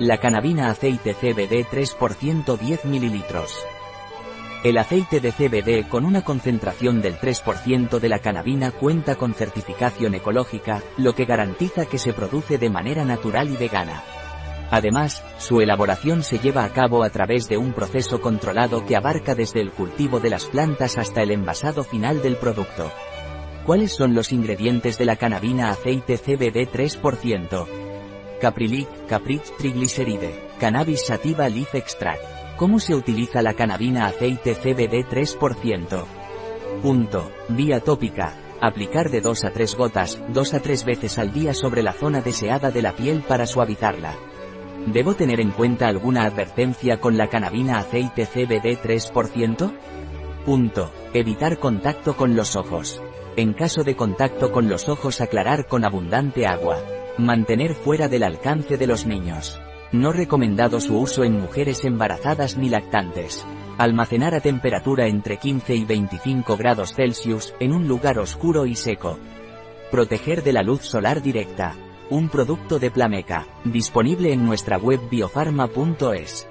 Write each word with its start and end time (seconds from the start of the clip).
La 0.00 0.18
canabina 0.18 0.70
aceite 0.70 1.14
CBD 1.14 1.64
3% 1.70 2.58
10 2.58 2.84
ml. 2.86 3.22
El 4.64 4.78
aceite 4.78 5.20
de 5.20 5.30
CBD 5.30 5.88
con 5.88 6.04
una 6.04 6.22
concentración 6.24 7.00
del 7.00 7.16
3% 7.16 8.00
de 8.00 8.08
la 8.08 8.18
canabina 8.18 8.72
cuenta 8.72 9.14
con 9.14 9.34
certificación 9.34 10.16
ecológica, 10.16 10.82
lo 10.96 11.14
que 11.14 11.26
garantiza 11.26 11.86
que 11.86 11.98
se 11.98 12.12
produce 12.12 12.58
de 12.58 12.70
manera 12.70 13.04
natural 13.04 13.48
y 13.50 13.56
vegana. 13.56 14.02
Además, 14.72 15.22
su 15.38 15.60
elaboración 15.60 16.24
se 16.24 16.40
lleva 16.40 16.64
a 16.64 16.70
cabo 16.70 17.04
a 17.04 17.10
través 17.10 17.48
de 17.48 17.56
un 17.56 17.72
proceso 17.72 18.20
controlado 18.20 18.84
que 18.84 18.96
abarca 18.96 19.36
desde 19.36 19.60
el 19.60 19.70
cultivo 19.70 20.18
de 20.18 20.30
las 20.30 20.46
plantas 20.46 20.98
hasta 20.98 21.22
el 21.22 21.30
envasado 21.30 21.84
final 21.84 22.20
del 22.20 22.34
producto. 22.34 22.90
¿Cuáles 23.64 23.94
son 23.94 24.12
los 24.12 24.32
ingredientes 24.32 24.98
de 24.98 25.04
la 25.04 25.14
canabina 25.14 25.70
aceite 25.70 26.18
CBD 26.18 26.68
3%? 26.68 27.83
Caprilic, 28.44 29.06
Caprich 29.06 29.56
Triglyceride, 29.56 30.50
Cannabis 30.60 31.06
Sativa 31.06 31.48
Leaf 31.48 31.74
Extract. 31.74 32.22
¿Cómo 32.58 32.78
se 32.78 32.94
utiliza 32.94 33.40
la 33.40 33.54
canabina 33.54 34.04
aceite 34.04 34.54
CBD 34.54 35.08
3%? 35.08 36.04
Punto. 36.82 37.32
Vía 37.48 37.80
tópica. 37.80 38.36
Aplicar 38.60 39.08
de 39.08 39.22
2 39.22 39.44
a 39.44 39.50
3 39.50 39.76
gotas, 39.76 40.22
2 40.28 40.54
a 40.54 40.60
3 40.60 40.84
veces 40.84 41.16
al 41.16 41.32
día 41.32 41.54
sobre 41.54 41.82
la 41.82 41.94
zona 41.94 42.20
deseada 42.20 42.70
de 42.70 42.82
la 42.82 42.92
piel 42.92 43.22
para 43.26 43.46
suavizarla. 43.46 44.14
¿Debo 44.88 45.14
tener 45.14 45.40
en 45.40 45.50
cuenta 45.50 45.88
alguna 45.88 46.24
advertencia 46.24 47.00
con 47.00 47.16
la 47.16 47.28
canabina 47.28 47.78
aceite 47.78 48.26
CBD 48.26 48.78
3%? 48.78 49.72
Punto. 50.44 50.92
Evitar 51.14 51.58
contacto 51.58 52.14
con 52.14 52.36
los 52.36 52.56
ojos. 52.56 53.00
En 53.36 53.54
caso 53.54 53.84
de 53.84 53.96
contacto 53.96 54.52
con 54.52 54.68
los 54.68 54.90
ojos 54.90 55.22
aclarar 55.22 55.66
con 55.66 55.86
abundante 55.86 56.46
agua. 56.46 56.76
Mantener 57.18 57.76
fuera 57.76 58.08
del 58.08 58.24
alcance 58.24 58.76
de 58.76 58.88
los 58.88 59.06
niños. 59.06 59.60
No 59.92 60.12
recomendado 60.12 60.80
su 60.80 60.98
uso 60.98 61.22
en 61.22 61.40
mujeres 61.40 61.84
embarazadas 61.84 62.56
ni 62.56 62.68
lactantes. 62.68 63.46
Almacenar 63.78 64.34
a 64.34 64.40
temperatura 64.40 65.06
entre 65.06 65.36
15 65.36 65.76
y 65.76 65.84
25 65.84 66.56
grados 66.56 66.92
Celsius, 66.92 67.54
en 67.60 67.72
un 67.72 67.86
lugar 67.86 68.18
oscuro 68.18 68.66
y 68.66 68.74
seco. 68.74 69.20
Proteger 69.92 70.42
de 70.42 70.54
la 70.54 70.64
luz 70.64 70.82
solar 70.82 71.22
directa. 71.22 71.76
Un 72.10 72.28
producto 72.28 72.80
de 72.80 72.90
Plameca, 72.90 73.46
disponible 73.64 74.32
en 74.32 74.44
nuestra 74.44 74.76
web 74.76 75.00
biofarma.es. 75.08 76.48